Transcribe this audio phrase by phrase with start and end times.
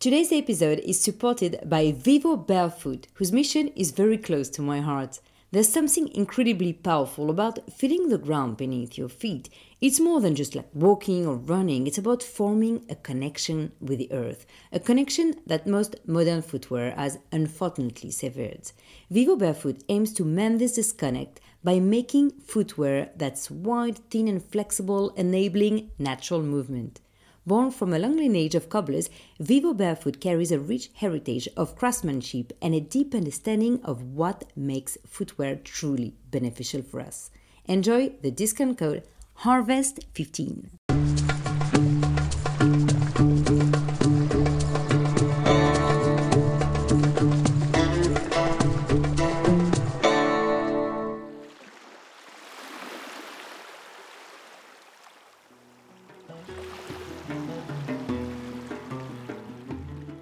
[0.00, 5.18] Today's episode is supported by Vivo Barefoot, whose mission is very close to my heart.
[5.50, 9.48] There's something incredibly powerful about feeling the ground beneath your feet.
[9.80, 14.12] It's more than just like walking or running, it's about forming a connection with the
[14.12, 18.70] earth, a connection that most modern footwear has unfortunately severed.
[19.10, 25.10] Vivo Barefoot aims to mend this disconnect by making footwear that's wide, thin, and flexible,
[25.16, 27.00] enabling natural movement.
[27.48, 29.08] Born from a long lineage of cobblers,
[29.40, 34.98] Vivo Barefoot carries a rich heritage of craftsmanship and a deep understanding of what makes
[35.06, 37.30] footwear truly beneficial for us.
[37.64, 39.02] Enjoy the discount code
[39.44, 40.87] HARVEST15.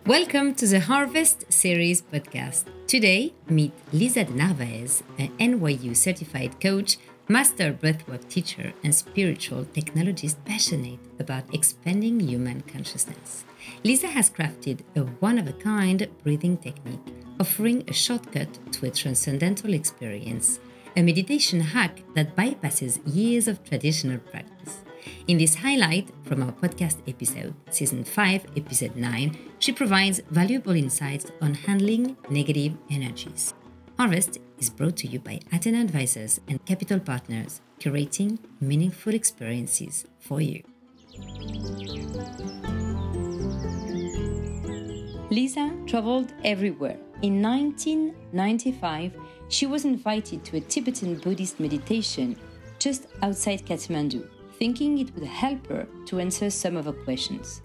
[0.06, 2.66] Welcome to the Harvest Series podcast.
[2.86, 10.36] Today, meet Lisa de Narvaez, an NYU certified coach, master breathwork teacher, and spiritual technologist
[10.44, 13.44] passionate about expanding human consciousness.
[13.82, 18.90] Lisa has crafted a one of a kind breathing technique, offering a shortcut to a
[18.92, 20.60] transcendental experience,
[20.96, 24.85] a meditation hack that bypasses years of traditional practice.
[25.26, 31.26] In this highlight from our podcast episode, Season 5, Episode 9, she provides valuable insights
[31.40, 33.54] on handling negative energies.
[33.98, 40.40] Harvest is brought to you by Athena Advisers and Capital Partners, curating meaningful experiences for
[40.40, 40.62] you.
[45.30, 46.98] Lisa traveled everywhere.
[47.22, 49.12] In 1995,
[49.48, 52.36] she was invited to a Tibetan Buddhist meditation
[52.78, 57.62] just outside Kathmandu thinking it would help her to answer some of her questions.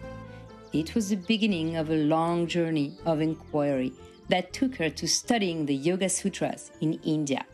[0.73, 3.94] It was the beginning of a long journey of inquiry
[4.30, 7.45] that took her to studying the Yoga Sutras in India,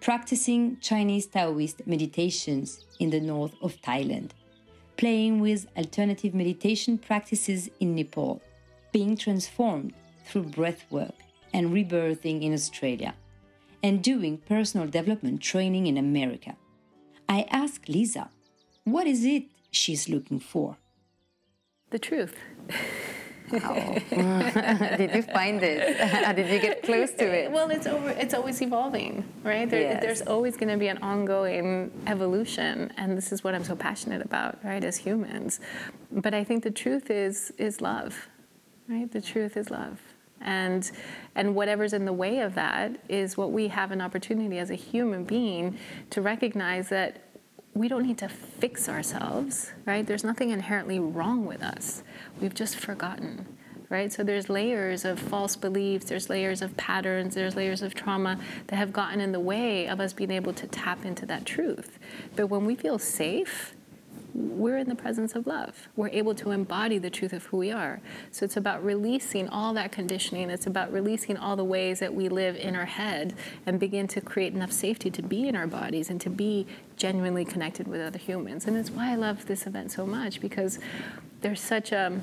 [0.00, 4.30] practicing Chinese Taoist meditations in the north of Thailand,
[4.96, 8.40] playing with alternative meditation practices in Nepal,
[8.92, 9.92] being transformed
[10.24, 11.14] through breath work
[11.52, 13.14] and rebirthing in Australia,
[13.82, 16.56] and doing personal development training in America.
[17.28, 18.30] I asked Lisa
[18.84, 20.76] what is it she's looking for?
[21.90, 22.34] The truth.
[23.52, 23.74] Wow.
[24.96, 26.36] Did you find it?
[26.36, 27.50] Did you get close to it?
[27.50, 28.10] Well, it's over.
[28.10, 29.68] It's always evolving, right?
[29.68, 30.02] There, yes.
[30.02, 34.22] There's always going to be an ongoing evolution, and this is what I'm so passionate
[34.22, 34.82] about, right?
[34.82, 35.60] As humans,
[36.10, 38.28] but I think the truth is is love,
[38.88, 39.10] right?
[39.10, 40.00] The truth is love,
[40.40, 40.90] and
[41.34, 44.74] and whatever's in the way of that is what we have an opportunity as a
[44.74, 45.76] human being
[46.10, 47.23] to recognize that
[47.74, 50.06] we don't need to fix ourselves, right?
[50.06, 52.04] There's nothing inherently wrong with us.
[52.40, 53.58] We've just forgotten,
[53.88, 54.12] right?
[54.12, 58.76] So there's layers of false beliefs, there's layers of patterns, there's layers of trauma that
[58.76, 61.98] have gotten in the way of us being able to tap into that truth.
[62.36, 63.74] But when we feel safe,
[64.34, 65.88] we're in the presence of love.
[65.94, 68.00] We're able to embody the truth of who we are.
[68.32, 70.50] So it's about releasing all that conditioning.
[70.50, 73.34] It's about releasing all the ways that we live in our head
[73.64, 77.44] and begin to create enough safety to be in our bodies and to be genuinely
[77.44, 78.66] connected with other humans.
[78.66, 80.80] And it's why I love this event so much because
[81.40, 82.22] there's such a um,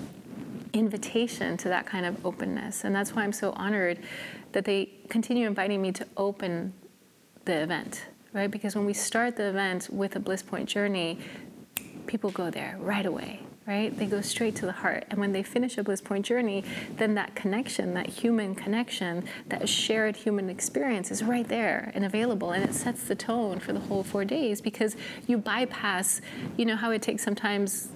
[0.73, 2.83] invitation to that kind of openness.
[2.83, 3.99] And that's why I'm so honored
[4.51, 6.73] that they continue inviting me to open
[7.45, 8.49] the event right?
[8.49, 11.19] Because when we start the event with a bliss point journey,
[12.11, 13.39] people go there right away
[13.71, 13.97] right?
[13.97, 15.05] They go straight to the heart.
[15.09, 16.65] And when they finish a bliss point journey,
[16.97, 22.51] then that connection, that human connection, that shared human experience is right there and available.
[22.51, 26.19] And it sets the tone for the whole four days because you bypass,
[26.57, 27.87] you know, how it takes sometimes,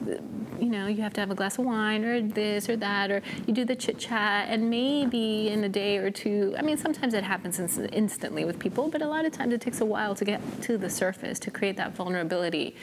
[0.60, 3.22] you know, you have to have a glass of wine or this or that, or
[3.46, 7.14] you do the chit chat, and maybe in a day or two, I mean, sometimes
[7.14, 10.24] it happens instantly with people, but a lot of times it takes a while to
[10.24, 12.76] get to the surface to create that vulnerability.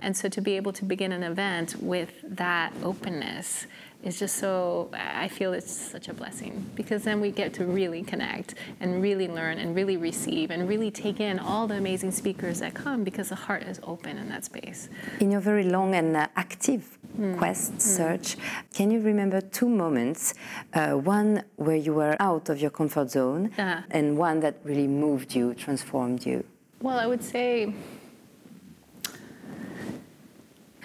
[0.00, 3.66] And so to be able to begin an event with that openness
[4.04, 8.02] is just so i feel it's such a blessing because then we get to really
[8.02, 12.60] connect and really learn and really receive and really take in all the amazing speakers
[12.60, 14.88] that come because the heart is open in that space
[15.20, 17.36] in your very long and uh, active mm.
[17.36, 17.80] quest mm.
[17.80, 18.36] search
[18.72, 20.34] can you remember two moments
[20.74, 23.82] uh, one where you were out of your comfort zone uh-huh.
[23.90, 26.44] and one that really moved you transformed you
[26.80, 27.74] well i would say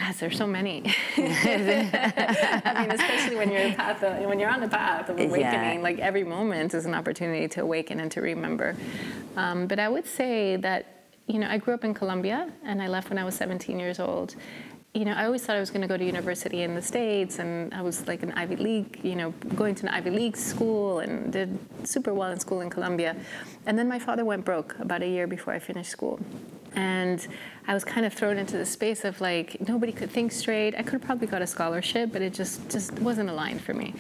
[0.03, 0.83] Yes, there's so many.
[1.17, 5.79] I mean, especially when you're path of, when you're on the path of awakening, yeah.
[5.81, 8.75] like every moment is an opportunity to awaken and to remember.
[9.38, 12.88] Um, but I would say that you know I grew up in Colombia and I
[12.88, 14.35] left when I was 17 years old,
[14.94, 17.39] you know, I always thought I was going to go to university in the States,
[17.39, 21.00] and I was like an Ivy League, you know, going to an Ivy League school
[21.00, 23.15] and did super well in school in Colombia.
[23.65, 26.19] And then my father went broke about a year before I finished school.
[26.75, 27.25] And
[27.68, 30.75] I was kind of thrown into the space of like nobody could think straight.
[30.75, 33.94] I could have probably got a scholarship, but it just just wasn't aligned for me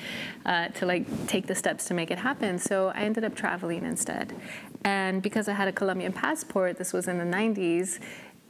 [0.45, 2.59] uh, to like take the steps to make it happen.
[2.59, 4.35] So I ended up traveling instead.
[4.83, 7.99] And because I had a Colombian passport, this was in the 90s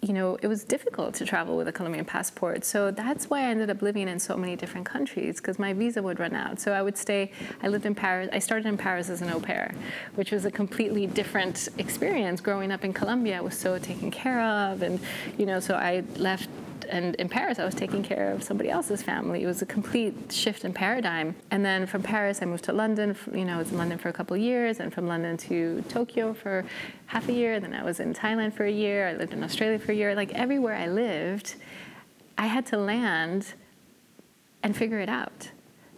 [0.04, 2.66] you know, it was difficult to travel with a Colombian passport.
[2.66, 6.04] So that's why I ended up living in so many different countries because my visa
[6.04, 6.60] would run out.
[6.60, 9.40] So I would stay, I lived in Paris, I started in Paris as an au
[9.40, 9.74] pair,
[10.16, 12.42] which was a completely different experience.
[12.42, 14.82] Growing up in Colombia, I was so taken care of.
[14.82, 15.00] And,
[15.38, 16.50] you know, so I left
[16.86, 19.44] and in Paris, I was taking care of somebody else's family.
[19.44, 21.36] It was a complete shift in paradigm.
[21.52, 23.16] And then from Paris, I moved to London.
[23.34, 26.34] You know, I was in London for a couple years, and from London to Tokyo
[26.34, 26.66] for
[27.08, 27.60] half a year.
[27.60, 29.08] Then I was in Thailand for a year.
[29.08, 30.16] I lived in Australia for a year.
[30.16, 31.56] Like everywhere I lived,
[32.38, 33.54] I had to land
[34.62, 35.52] and figure it out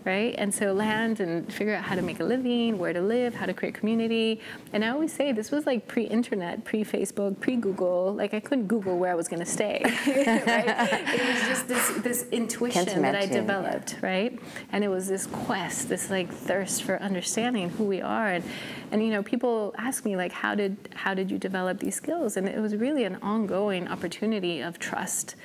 [0.06, 0.36] right?
[0.38, 3.48] And so land and figure out how to make a living, where to live, how
[3.48, 4.40] to create community.
[4.72, 8.14] And I always say this was like pre-internet, pre-Facebook, pre-Google.
[8.14, 9.82] Like I couldn't Google where I was going to stay.
[10.08, 11.10] right?
[11.14, 14.08] It was just this this intuition that I developed, yeah.
[14.08, 14.40] right?
[14.72, 18.28] And it was this quest, this like thirst for understanding who we are.
[18.28, 18.44] And
[18.92, 22.38] and you know, people ask me like, how did how did you develop these skills?
[22.38, 25.36] And it was really an ongoing opportunity of trust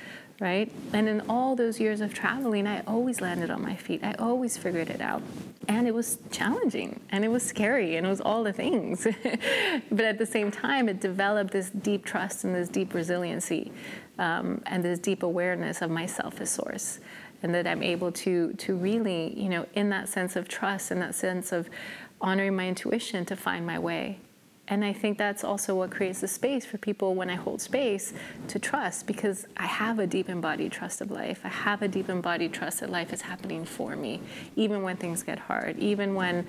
[0.41, 0.71] right?
[0.91, 4.03] And in all those years of traveling, I always landed on my feet.
[4.03, 5.21] I always figured it out.
[5.67, 9.05] And it was challenging and it was scary and it was all the things.
[9.91, 13.71] but at the same time, it developed this deep trust and this deep resiliency
[14.17, 16.99] um, and this deep awareness of myself as source.
[17.43, 20.99] And that I'm able to, to really, you know, in that sense of trust and
[21.03, 21.69] that sense of
[22.19, 24.19] honoring my intuition to find my way
[24.71, 28.13] and I think that's also what creates the space for people when I hold space
[28.47, 31.41] to trust because I have a deep embodied trust of life.
[31.43, 34.21] I have a deep embodied trust that life is happening for me,
[34.55, 36.47] even when things get hard, even when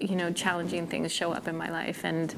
[0.00, 2.34] you know challenging things show up in my life and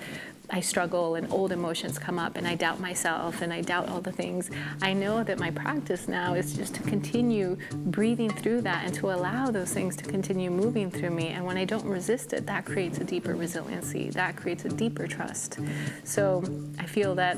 [0.50, 4.00] I struggle and old emotions come up and I doubt myself and I doubt all
[4.00, 4.50] the things,
[4.80, 9.10] I know that my practice now is just to continue breathing through that and to
[9.10, 11.28] allow those things to continue moving through me.
[11.28, 15.06] And when I don't resist it, that creates a deeper resiliency, that creates a deeper
[15.06, 15.58] trust.
[16.04, 16.44] So
[16.78, 17.36] I feel that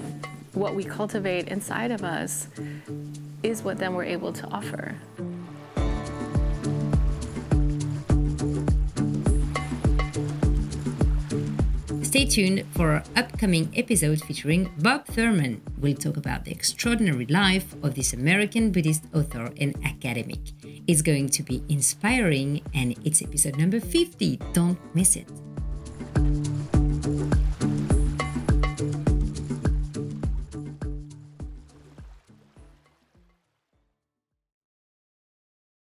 [0.53, 2.49] what we cultivate inside of us
[3.43, 4.95] is what then we're able to offer.
[12.19, 15.63] Stay tuned for our upcoming episode featuring Bob Thurman.
[15.79, 20.41] We'll talk about the extraordinary life of this American Buddhist author and academic.
[20.89, 24.41] It's going to be inspiring, and it's episode number 50.
[24.53, 25.31] Don't miss it.